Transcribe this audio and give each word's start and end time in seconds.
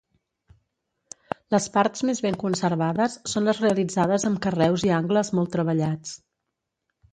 Les 1.55 1.67
parts 1.75 2.01
més 2.09 2.21
ben 2.27 2.39
conservades 2.45 3.19
són 3.35 3.47
les 3.49 3.61
realitzades 3.67 4.27
amb 4.33 4.43
carreus 4.49 4.89
i 4.91 4.95
angles 5.03 5.33
molt 5.39 5.55
treballats. 5.59 6.19